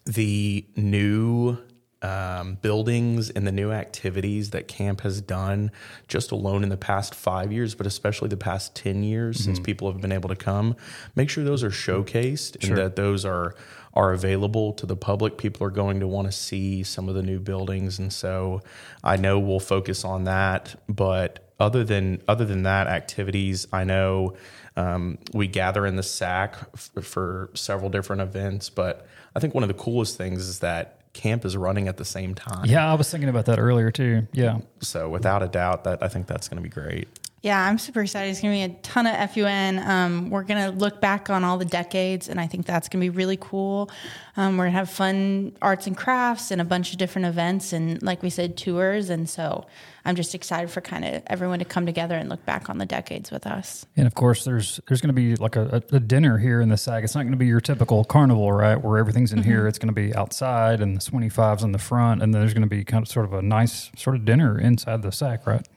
the 0.06 0.66
new 0.76 1.58
um, 2.06 2.54
buildings 2.62 3.32
and 3.32 3.48
the 3.48 3.52
new 3.52 3.72
activities 3.72 4.52
that 4.52 4.68
camp 4.68 5.02
has 5.02 5.22
done 5.22 5.72
just 6.08 6.32
alone 6.32 6.62
in 6.62 6.70
the 6.70 6.78
past 6.78 7.16
five 7.16 7.52
years, 7.52 7.74
but 7.74 7.88
especially 7.88 8.30
the 8.30 8.38
past 8.38 8.76
10 8.76 9.02
years 9.02 9.44
since 9.44 9.60
people 9.60 9.92
have 9.92 10.02
been 10.02 10.12
able 10.12 10.30
to 10.30 10.36
come, 10.36 10.76
make 11.16 11.32
sure 11.32 11.44
those 11.44 11.64
are 11.64 11.72
showcased 11.72 12.58
and 12.62 12.78
that 12.78 12.96
those 12.96 13.26
are 13.26 13.56
are 13.96 14.12
available 14.12 14.74
to 14.74 14.86
the 14.86 14.96
public. 14.96 15.38
People 15.38 15.66
are 15.66 15.72
going 15.72 16.02
to 16.02 16.08
want 16.08 16.28
to 16.28 16.32
see 16.32 16.84
some 16.84 17.10
of 17.10 17.16
the 17.16 17.24
new 17.24 17.40
buildings, 17.40 17.98
and 17.98 18.14
so 18.14 18.62
I 19.04 19.16
know 19.16 19.40
we'll 19.40 19.60
focus 19.60 20.04
on 20.04 20.26
that. 20.26 20.76
But 20.88 21.54
other 21.60 21.84
than 21.84 22.22
other 22.28 22.46
than 22.46 22.64
that, 22.64 22.86
activities 22.88 23.68
I 23.74 23.84
know 23.84 24.36
um, 24.76 25.18
we 25.34 25.48
gather 25.48 25.88
in 25.88 25.96
the 25.96 26.04
SAC 26.04 26.56
f- 26.74 27.04
for 27.04 27.50
several 27.56 27.90
different 27.90 28.22
events. 28.22 28.70
But 28.70 29.08
I 29.36 29.40
think 29.40 29.56
one 29.56 29.64
of 29.64 29.70
the 29.70 29.76
coolest 29.76 30.18
things 30.18 30.48
is 30.48 30.60
that 30.60 31.00
camp 31.16 31.46
is 31.46 31.58
running 31.58 31.88
at 31.88 31.98
the 31.98 32.06
same 32.06 32.36
time. 32.36 32.66
Yeah, 32.66 32.92
I 32.92 32.94
was 32.94 33.10
thinking 33.10 33.30
about 33.30 33.46
that 33.46 33.58
earlier 33.58 33.90
too. 33.90 34.28
Yeah. 34.34 34.60
So 34.82 35.10
without 35.10 35.42
a 35.42 35.48
doubt, 35.48 35.86
that 35.86 36.04
I 36.04 36.08
think 36.08 36.28
that's 36.28 36.48
going 36.48 36.62
to 36.62 36.64
be 36.64 36.70
great. 36.70 37.08
Yeah, 37.42 37.64
I'm 37.64 37.78
super 37.78 38.02
excited. 38.02 38.32
It's 38.32 38.42
going 38.42 38.60
to 38.60 38.68
be 38.68 38.74
a 38.74 38.82
ton 38.82 39.06
of 39.06 39.32
FUN. 39.32 39.78
Um, 39.80 40.30
we're 40.32 40.44
going 40.44 40.64
to 40.64 40.76
look 40.76 41.00
back 41.00 41.30
on 41.30 41.44
all 41.44 41.60
the 41.60 41.66
decades, 41.66 42.28
and 42.28 42.40
I 42.40 42.48
think 42.48 42.66
that's 42.66 42.90
going 42.90 43.06
to 43.06 43.12
be 43.12 43.16
really 43.16 43.38
cool. 43.38 43.92
Um, 44.36 44.58
we're 44.58 44.66
going 44.66 44.74
to 44.74 44.80
have 44.80 44.90
fun 44.90 45.56
arts 45.62 45.86
and 45.86 45.96
crafts 45.96 46.50
and 46.50 46.60
a 46.60 46.66
bunch 46.66 46.92
of 46.92 46.98
different 46.98 47.28
events, 47.28 47.72
and 47.72 48.02
like 48.02 48.24
we 48.24 48.32
said, 48.32 48.58
tours. 48.58 49.12
And 49.12 49.30
so 49.30 49.68
I'm 50.06 50.16
just 50.16 50.36
excited 50.36 50.70
for 50.70 50.82
kind 50.82 51.04
of 51.04 51.24
everyone 51.28 51.60
to 51.60 51.66
come 51.66 51.86
together 51.86 52.16
and 52.16 52.30
look 52.30 52.46
back 52.46 52.70
on 52.70 52.78
the 52.78 52.86
decades 52.86 53.32
with 53.32 53.48
us. 53.48 53.86
And 53.98 54.06
of 54.06 54.14
course, 54.16 54.46
there's 54.46 54.80
there's 54.88 55.02
going 55.02 55.14
to 55.14 55.14
be 55.14 55.36
like 55.36 55.56
a, 55.56 55.82
a, 55.92 55.96
a 55.96 56.00
dinner 56.00 56.38
here 56.38 56.62
in 56.62 56.70
the 56.70 56.78
SAC. 56.78 57.04
It's 57.04 57.16
not 57.16 57.24
going 57.24 57.32
to 57.32 57.38
be 57.38 57.48
your 57.48 57.62
typical 57.62 58.04
carnival, 58.06 58.52
right? 58.52 58.76
Where 58.76 58.98
everything's 58.98 59.34
in 59.34 59.44
here. 59.44 59.68
It's 59.68 59.80
going 59.80 59.94
to 59.94 60.02
be 60.02 60.16
outside, 60.16 60.80
and 60.82 60.96
the 60.96 61.02
25s 61.02 61.64
in 61.64 61.72
the 61.72 61.80
front, 61.80 62.22
and 62.22 62.34
then 62.34 62.42
there's 62.42 62.54
going 62.54 62.70
to 62.70 62.70
be 62.70 62.84
kind 62.84 63.04
of 63.04 63.08
sort 63.10 63.26
of 63.26 63.34
a 63.34 63.42
nice 63.42 63.92
sort 63.98 64.16
of 64.16 64.26
dinner 64.26 64.60
inside 64.60 65.02
the 65.02 65.12
SAC, 65.12 65.48
right? 65.48 65.68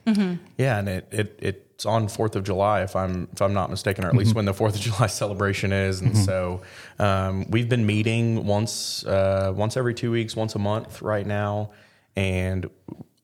Yeah, 0.57 0.79
and 0.79 0.87
it, 0.87 1.07
it 1.11 1.39
it's 1.79 1.85
on 1.85 2.09
Fourth 2.09 2.35
of 2.35 2.43
July 2.43 2.81
if 2.81 2.93
I'm 2.93 3.29
if 3.31 3.41
I'm 3.41 3.53
not 3.53 3.69
mistaken, 3.69 4.03
or 4.03 4.09
at 4.09 4.15
least 4.15 4.35
when 4.35 4.43
the 4.43 4.53
Fourth 4.53 4.75
of 4.75 4.81
July 4.81 5.07
celebration 5.21 5.71
is. 5.71 6.01
And 6.01 6.17
so 6.17 6.61
um, 6.99 7.49
we've 7.49 7.69
been 7.69 7.85
meeting 7.85 8.45
once 8.45 9.05
uh, 9.05 9.53
once 9.55 9.77
every 9.77 9.93
two 9.93 10.11
weeks, 10.11 10.35
once 10.35 10.55
a 10.55 10.59
month 10.59 11.01
right 11.01 11.25
now, 11.25 11.71
and 12.17 12.69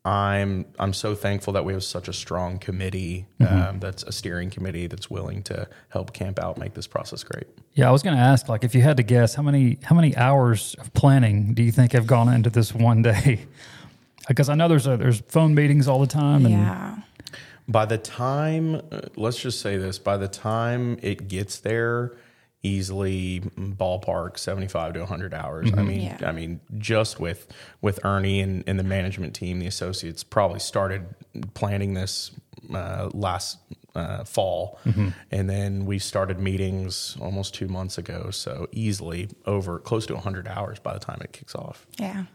I'm 0.06 0.66
I'm 0.78 0.94
so 0.94 1.16
thankful 1.16 1.54
that 1.54 1.66
we 1.66 1.74
have 1.74 1.84
such 1.84 2.08
a 2.08 2.14
strong 2.14 2.60
committee 2.60 3.26
um, 3.40 3.80
that's 3.80 4.04
a 4.04 4.12
steering 4.12 4.52
committee 4.52 4.86
that's 4.86 5.10
willing 5.10 5.42
to 5.44 5.68
help 5.90 6.14
camp 6.14 6.38
out 6.40 6.60
make 6.60 6.76
this 6.76 6.86
process 6.86 7.24
great. 7.24 7.48
Yeah, 7.74 7.90
I 7.90 7.92
was 7.92 8.04
going 8.04 8.16
to 8.16 8.22
ask, 8.22 8.48
like, 8.48 8.64
if 8.64 8.76
you 8.76 8.84
had 8.84 8.98
to 8.98 9.04
guess, 9.04 9.34
how 9.34 9.42
many 9.42 9.80
how 9.82 9.96
many 9.96 10.16
hours 10.16 10.76
of 10.76 10.94
planning 10.94 11.56
do 11.56 11.64
you 11.64 11.72
think 11.72 11.94
have 11.94 12.06
gone 12.06 12.30
into 12.32 12.50
this 12.50 12.74
one 12.74 13.02
day? 13.02 13.46
Because 14.28 14.50
I 14.50 14.56
know 14.56 14.68
there's 14.68 14.88
a, 14.88 14.98
there's 14.98 15.20
phone 15.28 15.54
meetings 15.54 15.88
all 15.88 16.00
the 16.00 16.08
time, 16.08 16.48
and 16.48 16.56
Yeah. 16.56 16.96
By 17.68 17.86
the 17.86 18.00
time, 18.00 18.82
uh, 18.92 19.02
let's 19.16 19.38
just 19.38 19.62
say 19.62 19.78
this, 19.78 20.00
by 20.00 20.18
the 20.18 20.28
time 20.28 20.98
it 21.04 21.28
gets 21.28 21.60
there, 21.60 22.14
easily 22.66 23.42
ballpark 23.58 24.38
75 24.38 24.94
to 24.94 25.00
100 25.00 25.34
hours. 25.34 25.72
I 25.76 25.84
mean, 25.84 26.02
Yeah. 26.02 26.18
I 26.24 26.32
mean, 26.32 26.60
just 26.78 27.20
with, 27.20 27.48
with 27.82 28.04
Ernie 28.04 28.42
and, 28.42 28.64
and 28.68 28.80
the 28.80 28.84
management 28.84 29.36
team, 29.36 29.60
the 29.60 29.68
associates 29.68 30.24
probably 30.24 30.60
started 30.60 31.06
planning 31.54 31.94
this 31.94 32.32
uh, 32.74 33.10
last 33.14 33.60
uh, 33.94 34.24
fall. 34.24 34.80
And 35.32 35.50
then 35.50 35.86
we 35.86 36.00
started 36.00 36.40
meetings 36.40 37.16
almost 37.22 37.54
two 37.54 37.68
months 37.68 37.98
ago. 37.98 38.30
So 38.32 38.68
easily 38.72 39.30
over 39.46 39.80
close 39.80 40.06
to 40.08 40.14
100 40.16 40.48
hours 40.48 40.80
by 40.80 40.94
the 40.94 41.00
time 41.00 41.20
it 41.22 41.32
kicks 41.32 41.56
off. 41.56 41.86
Yeah. 42.00 42.26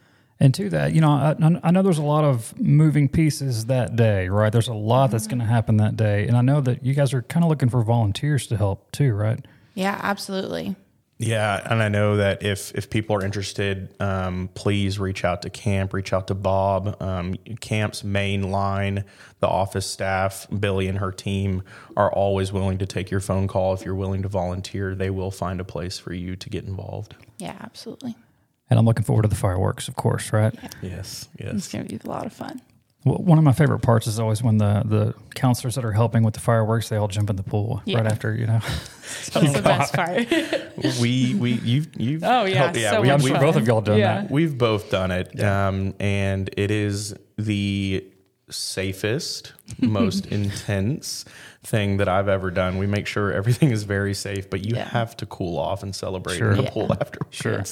And 0.42 0.54
to 0.54 0.70
that, 0.70 0.94
you 0.94 1.02
know, 1.02 1.10
I, 1.10 1.36
I 1.62 1.70
know 1.70 1.82
there's 1.82 1.98
a 1.98 2.02
lot 2.02 2.24
of 2.24 2.58
moving 2.58 3.10
pieces 3.10 3.66
that 3.66 3.94
day, 3.94 4.30
right? 4.30 4.50
There's 4.50 4.68
a 4.68 4.72
lot 4.74 5.10
that's 5.10 5.26
going 5.26 5.40
to 5.40 5.44
happen 5.44 5.76
that 5.76 5.98
day, 5.98 6.26
and 6.26 6.34
I 6.34 6.40
know 6.40 6.62
that 6.62 6.82
you 6.82 6.94
guys 6.94 7.12
are 7.12 7.20
kind 7.20 7.44
of 7.44 7.50
looking 7.50 7.68
for 7.68 7.82
volunteers 7.82 8.46
to 8.46 8.56
help 8.56 8.90
too, 8.90 9.12
right? 9.12 9.44
Yeah, 9.80 9.98
absolutely. 10.02 10.76
Yeah, 11.16 11.58
and 11.70 11.82
I 11.82 11.88
know 11.88 12.16
that 12.16 12.42
if 12.42 12.70
if 12.74 12.90
people 12.90 13.16
are 13.16 13.24
interested, 13.24 13.94
um, 13.98 14.50
please 14.52 14.98
reach 14.98 15.24
out 15.24 15.40
to 15.42 15.50
Camp, 15.50 15.94
reach 15.94 16.12
out 16.12 16.26
to 16.26 16.34
Bob. 16.34 17.00
Um, 17.00 17.36
Camp's 17.60 18.04
main 18.04 18.50
line, 18.50 19.04
the 19.38 19.48
office 19.48 19.86
staff, 19.86 20.46
Billy 20.58 20.86
and 20.86 20.98
her 20.98 21.12
team 21.12 21.62
are 21.96 22.12
always 22.12 22.52
willing 22.52 22.76
to 22.76 22.86
take 22.86 23.10
your 23.10 23.20
phone 23.20 23.48
call 23.48 23.72
if 23.72 23.82
you're 23.82 23.94
willing 23.94 24.20
to 24.20 24.28
volunteer. 24.28 24.94
They 24.94 25.08
will 25.08 25.30
find 25.30 25.60
a 25.60 25.64
place 25.64 25.98
for 25.98 26.12
you 26.12 26.36
to 26.36 26.50
get 26.50 26.64
involved. 26.64 27.14
Yeah, 27.38 27.56
absolutely. 27.60 28.16
And 28.68 28.78
I'm 28.78 28.84
looking 28.84 29.04
forward 29.04 29.22
to 29.22 29.28
the 29.28 29.34
fireworks, 29.34 29.88
of 29.88 29.96
course, 29.96 30.30
right? 30.30 30.54
Yes, 30.82 31.28
yes. 31.38 31.54
It's 31.54 31.68
going 31.72 31.86
to 31.86 31.98
be 31.98 32.00
a 32.04 32.08
lot 32.08 32.26
of 32.26 32.34
fun. 32.34 32.60
Well, 33.04 33.16
one 33.16 33.38
of 33.38 33.44
my 33.44 33.52
favorite 33.52 33.78
parts 33.80 34.06
is 34.06 34.20
always 34.20 34.42
when 34.42 34.58
the 34.58 34.82
the 34.84 35.14
counselors 35.34 35.74
that 35.76 35.84
are 35.86 35.92
helping 35.92 36.22
with 36.22 36.34
the 36.34 36.40
fireworks 36.40 36.90
they 36.90 36.96
all 36.96 37.08
jump 37.08 37.30
in 37.30 37.36
the 37.36 37.42
pool 37.42 37.80
Yeah. 37.86 37.98
right 37.98 38.06
after, 38.06 38.34
you 38.34 38.46
know. 38.46 38.60
It's 39.10 39.52
the 39.52 39.62
best 39.62 39.92
part. 39.94 40.28
we 41.00 41.34
we 41.34 41.52
you 41.54 41.84
you've 41.96 42.22
Oh, 42.22 42.44
yeah, 42.44 42.56
helped- 42.70 42.76
so 42.76 43.00
we, 43.00 43.08
Yeah, 43.08 43.14
much 43.16 43.22
sure 43.22 43.30
fun. 43.36 43.40
both 43.40 43.56
of 43.56 43.66
y'all 43.66 43.80
done 43.80 43.98
Yeah. 43.98 44.22
that. 44.22 44.30
We've 44.30 44.56
both 44.56 44.90
done 44.90 45.10
it, 45.10 45.42
um, 45.42 45.94
and 45.98 46.48
it 46.56 46.70
is 46.70 47.14
the 47.36 48.04
safest, 48.50 49.52
most 49.80 50.26
intense 50.40 51.24
thing 51.62 51.96
that 51.98 52.08
I've 52.08 52.28
ever 52.28 52.50
done. 52.50 52.78
We 52.78 52.86
make 52.86 53.06
sure 53.06 53.32
everything 53.32 53.70
is 53.70 53.82
very 53.84 54.14
safe, 54.14 54.48
but 54.50 54.64
you 54.64 54.76
Yeah. 54.76 54.88
have 54.88 55.16
to 55.18 55.26
cool 55.26 55.58
off 55.58 55.82
and 55.82 55.94
celebrate 55.94 56.36
Sure. 56.38 56.50
in 56.52 56.56
the 56.58 56.62
Yeah. 56.64 56.70
pool 56.70 56.92
afterwards. 56.92 57.36
Sure. 57.36 57.62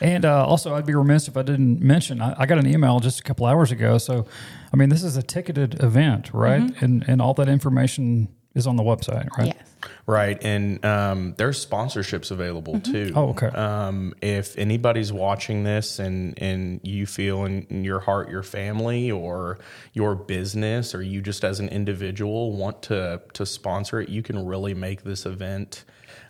And 0.00 0.24
uh, 0.24 0.44
also, 0.44 0.74
I'd 0.74 0.86
be 0.86 0.94
remiss 0.94 1.28
if 1.28 1.36
I 1.36 1.42
didn't 1.42 1.80
mention 1.80 2.20
I, 2.20 2.34
I 2.38 2.46
got 2.46 2.58
an 2.58 2.66
email 2.66 2.98
just 2.98 3.20
a 3.20 3.22
couple 3.22 3.46
hours 3.46 3.70
ago. 3.70 3.96
So, 3.98 4.26
I 4.72 4.76
mean, 4.76 4.88
this 4.88 5.04
is 5.04 5.16
a 5.16 5.22
ticketed 5.22 5.82
event, 5.82 6.30
right? 6.34 6.68
And 6.82 7.04
and 7.06 7.22
all 7.22 7.32
that 7.34 7.48
information 7.48 8.28
is 8.56 8.66
on 8.66 8.74
the 8.76 8.82
website, 8.82 9.28
right? 9.38 9.54
Yes. 9.56 9.63
Right, 10.06 10.42
and 10.44 10.84
um, 10.84 11.34
there's 11.38 11.64
sponsorships 11.64 12.30
available 12.30 12.80
too. 12.80 13.12
Oh, 13.14 13.30
okay. 13.30 13.46
Um, 13.46 14.14
if 14.20 14.56
anybody's 14.58 15.12
watching 15.12 15.64
this 15.64 15.98
and 15.98 16.40
and 16.42 16.80
you 16.82 17.06
feel 17.06 17.44
in, 17.44 17.66
in 17.70 17.84
your 17.84 18.00
heart, 18.00 18.28
your 18.30 18.42
family 18.42 19.10
or 19.10 19.58
your 19.92 20.14
business, 20.14 20.94
or 20.94 21.02
you 21.02 21.20
just 21.22 21.44
as 21.44 21.60
an 21.60 21.68
individual 21.68 22.52
want 22.52 22.82
to 22.82 23.22
to 23.32 23.46
sponsor 23.46 24.00
it, 24.00 24.08
you 24.08 24.22
can 24.22 24.44
really 24.44 24.74
make 24.74 25.02
this 25.02 25.26
event 25.26 25.84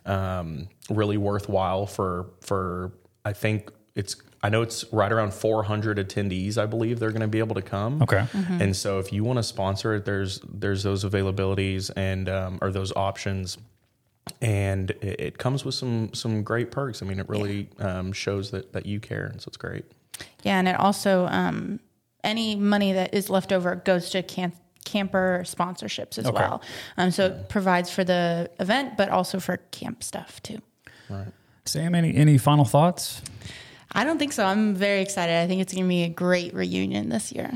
um, 0.05 0.69
really 0.89 1.17
worthwhile 1.17 1.85
for 1.85 2.31
for. 2.41 2.93
I 3.23 3.33
think 3.33 3.71
it's. 3.95 4.15
I 4.45 4.49
know 4.49 4.61
it's 4.61 4.85
right 4.93 5.11
around 5.11 5.33
400 5.33 5.97
attendees. 5.97 6.59
I 6.59 6.67
believe 6.67 6.99
they're 6.99 7.09
going 7.09 7.21
to 7.21 7.27
be 7.27 7.39
able 7.39 7.55
to 7.55 7.63
come. 7.63 8.03
Okay. 8.03 8.27
And 8.59 8.75
so 8.75 8.99
if 8.99 9.11
you 9.11 9.23
want 9.23 9.37
to 9.37 9.43
sponsor 9.43 9.95
it, 9.95 10.05
there's 10.05 10.39
there's 10.47 10.83
those 10.83 11.03
availabilities 11.03 11.89
and 11.95 12.29
um, 12.29 12.59
or 12.61 12.69
those 12.69 12.95
options, 12.95 13.57
and 14.41 14.91
it, 15.01 15.19
it 15.19 15.37
comes 15.39 15.65
with 15.65 15.73
some 15.73 16.13
some 16.13 16.43
great 16.43 16.69
perks. 16.69 17.01
I 17.01 17.07
mean, 17.07 17.19
it 17.19 17.27
really 17.27 17.69
um, 17.79 18.13
shows 18.13 18.51
that 18.51 18.71
that 18.73 18.85
you 18.85 18.99
care, 18.99 19.25
and 19.25 19.41
so 19.41 19.49
it's 19.49 19.57
great. 19.57 19.83
Yeah, 20.43 20.59
and 20.59 20.67
it 20.67 20.79
also 20.79 21.25
um, 21.25 21.79
any 22.23 22.55
money 22.55 22.93
that 22.93 23.15
is 23.15 23.31
left 23.31 23.51
over 23.51 23.73
goes 23.73 24.11
to 24.11 24.21
camp, 24.21 24.55
camper 24.83 25.41
sponsorships 25.43 26.19
as 26.19 26.31
well. 26.31 26.61
Um, 26.97 27.09
so 27.09 27.25
it 27.25 27.49
provides 27.49 27.89
for 27.89 28.03
the 28.03 28.51
event, 28.59 28.95
but 28.95 29.09
also 29.09 29.39
for 29.39 29.57
camp 29.71 30.03
stuff 30.03 30.39
too. 30.43 30.59
Sam, 31.65 31.95
any 31.95 32.13
any 32.13 32.37
final 32.37 32.63
thoughts? 32.63 33.23
I 33.91 34.03
don't 34.03 34.17
think 34.19 34.33
so. 34.33 34.45
I'm 34.45 34.75
very 34.75 35.01
excited. 35.01 35.35
I 35.37 35.47
think 35.47 35.61
it's 35.61 35.73
going 35.73 35.85
to 35.85 35.89
be 35.89 36.03
a 36.03 36.09
great 36.09 36.53
reunion 36.53 37.09
this 37.09 37.31
year. 37.31 37.51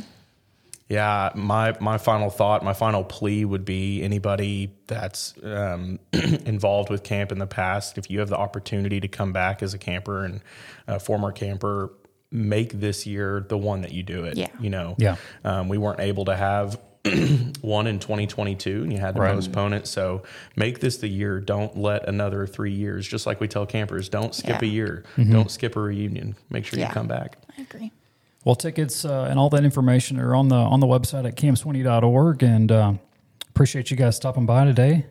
Yeah, 0.88 1.30
my 1.36 1.76
my 1.80 2.00
final 2.00 2.32
thought, 2.32 2.64
my 2.64 2.74
final 2.74 3.04
plea 3.04 3.46
would 3.46 3.64
be 3.64 4.02
anybody 4.02 4.72
that's 4.88 5.36
um, 5.44 6.00
involved 6.14 6.90
with 6.90 7.04
camp 7.04 7.32
in 7.32 7.38
the 7.38 7.46
past, 7.46 8.00
if 8.00 8.10
you 8.10 8.20
have 8.22 8.30
the 8.30 8.38
opportunity 8.38 9.00
to 9.00 9.08
come 9.08 9.32
back 9.32 9.62
as 9.62 9.76
a 9.76 9.78
camper 9.78 10.26
and 10.26 10.42
a 10.88 11.00
former 11.00 11.32
camper, 11.32 11.94
make 12.32 12.74
this 12.74 13.06
year 13.06 13.46
the 13.48 13.58
one 13.58 13.82
that 13.82 13.92
you 13.92 14.02
do 14.02 14.24
it. 14.24 14.36
Yeah. 14.36 14.48
you 14.60 14.72
know, 14.72 14.96
Yeah. 14.98 15.18
um, 15.44 15.70
we 15.70 15.78
weren't 15.78 16.00
able 16.00 16.26
to 16.26 16.36
have 16.36 16.80
one 17.62 17.88
in 17.88 18.00
2022 18.00 18.84
and 18.84 18.92
you 18.92 19.00
had 19.00 19.16
to 19.16 19.22
Right. 19.22 19.34
postpone 19.34 19.74
it. 19.74 19.88
So 19.88 20.24
make 20.56 20.80
this 20.80 20.98
the 20.98 21.08
year. 21.08 21.40
Don't 21.40 21.78
let 21.78 22.08
another 22.08 22.46
three 22.46 22.74
years, 22.74 23.08
just 23.08 23.26
like 23.26 23.40
we 23.40 23.48
tell 23.48 23.66
campers, 23.66 24.10
don't 24.10 24.34
skip 24.36 24.62
Yeah. 24.62 24.68
a 24.68 24.72
year. 24.72 25.04
Don't 25.18 25.50
skip 25.50 25.76
a 25.76 25.80
reunion. 25.80 26.36
Make 26.50 26.66
sure 26.66 26.78
Yeah. 26.80 26.88
you 26.90 26.94
come 26.94 27.08
back. 27.08 27.38
I 27.58 27.62
agree. 27.62 27.92
Well, 28.46 28.56
tickets 28.56 29.04
uh, 29.06 29.28
and 29.30 29.38
all 29.40 29.50
that 29.50 29.64
information 29.64 30.20
are 30.20 30.34
on 30.36 30.48
the 30.50 30.56
on 30.56 30.80
the 30.80 30.88
website 30.88 31.26
at 31.28 31.36
campsweeney.org. 31.36 32.44
And 32.44 32.72
uh, 32.72 32.94
appreciate 33.50 33.92
you 33.92 33.98
guys 33.98 34.16
stopping 34.16 34.46
by 34.46 34.66
today. 34.66 35.06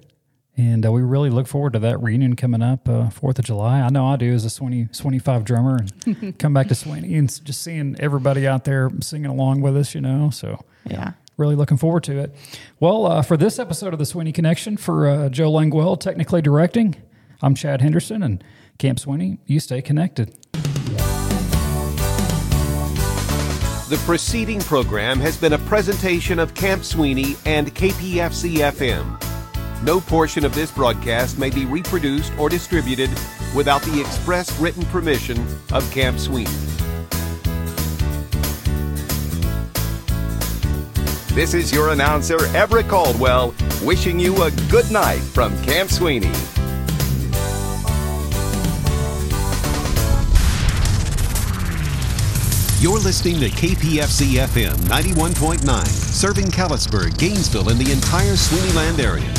And 0.56 0.84
uh, 0.84 0.90
we 0.90 1.02
really 1.02 1.30
look 1.30 1.46
forward 1.46 1.74
to 1.74 1.78
that 1.80 2.02
reunion 2.02 2.34
coming 2.34 2.62
up 2.62 2.88
uh, 2.88 3.10
Fourth 3.10 3.38
of 3.38 3.44
July. 3.44 3.80
I 3.80 3.90
know 3.90 4.06
I 4.06 4.16
do 4.16 4.32
as 4.34 4.44
a 4.44 4.50
Sweeney 4.50 4.88
Sweeney 4.90 5.20
Five 5.20 5.44
drummer, 5.44 5.76
and 6.06 6.36
come 6.38 6.52
back 6.52 6.66
to 6.68 6.74
Sweeney 6.74 7.14
and 7.14 7.28
just 7.44 7.62
seeing 7.62 7.94
everybody 8.00 8.44
out 8.46 8.64
there 8.64 8.90
singing 9.00 9.30
along 9.30 9.60
with 9.60 9.76
us. 9.76 9.94
You 9.94 10.00
know, 10.00 10.30
so 10.30 10.64
Yeah. 10.84 11.12
Really 11.38 11.56
looking 11.56 11.78
forward 11.78 12.04
to 12.04 12.18
it. 12.18 12.34
Well, 12.80 13.06
uh, 13.06 13.22
for 13.22 13.38
this 13.38 13.58
episode 13.58 13.94
of 13.94 13.98
the 13.98 14.06
Sweeney 14.06 14.32
Connection, 14.32 14.76
for 14.76 15.08
uh, 15.08 15.28
Joe 15.30 15.50
Langwell 15.50 15.98
technically 15.98 16.42
directing, 16.42 16.96
I'm 17.40 17.54
Chad 17.54 17.80
Henderson 17.80 18.22
and 18.22 18.44
Camp 18.78 18.98
Sweeney. 18.98 19.38
You 19.46 19.60
stay 19.60 19.80
connected. 19.80 20.34
The 23.88 23.96
preceding 24.04 24.60
program 24.60 25.18
has 25.20 25.38
been 25.38 25.54
a 25.54 25.58
presentation 25.58 26.38
of 26.38 26.52
Camp 26.54 26.84
Sweeney 26.84 27.36
and 27.46 27.74
KPFC 27.74 28.56
FM. 28.56 29.82
No 29.82 30.00
portion 30.00 30.44
of 30.44 30.54
this 30.54 30.70
broadcast 30.70 31.38
may 31.38 31.48
be 31.48 31.64
reproduced 31.64 32.32
or 32.38 32.50
distributed 32.50 33.08
without 33.54 33.80
the 33.82 34.00
express 34.00 34.58
written 34.60 34.84
permission 34.86 35.38
of 35.72 35.90
Camp 35.90 36.18
Sweeney. 36.18 36.50
This 41.38 41.54
is 41.54 41.72
your 41.72 41.90
announcer, 41.90 42.46
Everett 42.46 42.88
Caldwell, 42.88 43.54
wishing 43.84 44.18
you 44.18 44.42
a 44.42 44.50
good 44.68 44.90
night 44.90 45.20
from 45.20 45.56
Camp 45.62 45.88
Sweeney. 45.88 46.32
You're 52.80 52.98
listening 52.98 53.38
to 53.38 53.50
KPFC 53.50 54.40
FM 54.48 54.74
91.9, 54.88 55.86
serving 55.86 56.46
Callisburg, 56.46 57.16
Gainesville, 57.16 57.68
and 57.68 57.78
the 57.78 57.92
entire 57.92 58.34
Sweeneyland 58.34 58.98
area. 58.98 59.37